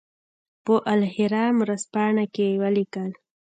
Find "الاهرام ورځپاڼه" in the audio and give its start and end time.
0.93-2.25